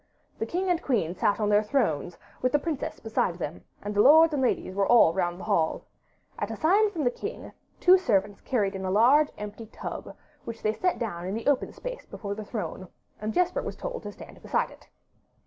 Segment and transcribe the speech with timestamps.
[0.39, 4.01] The king and queen sat on their thrones, with the princess beside them, and the
[4.01, 5.85] lords and ladies were all round the hall.
[6.39, 10.63] At a sign from the king, two servants carried in a large empty tub, which
[10.63, 12.87] they set down in the open space before the throne,
[13.21, 14.89] and Jesper was told to stand beside it.